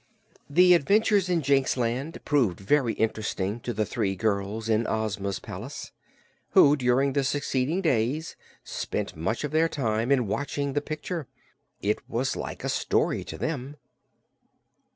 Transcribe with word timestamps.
The 0.49 0.73
adventures 0.73 1.29
in 1.29 1.43
Jinxland 1.43 2.25
proved 2.25 2.59
very 2.59 2.93
interesting 2.93 3.59
to 3.59 3.71
the 3.71 3.85
three 3.85 4.15
girls 4.15 4.67
in 4.67 4.87
Ozma's 4.87 5.37
palace, 5.37 5.91
who 6.53 6.75
during 6.75 7.13
the 7.13 7.23
succeeding 7.23 7.81
days 7.81 8.35
spent 8.63 9.15
much 9.15 9.43
of 9.43 9.51
their 9.51 9.69
time 9.69 10.11
in 10.11 10.25
watching 10.25 10.73
the 10.73 10.81
picture. 10.81 11.27
It 11.83 11.99
was 12.09 12.35
like 12.35 12.63
a 12.63 12.67
story 12.69 13.23
to 13.25 13.37
them. 13.37 13.77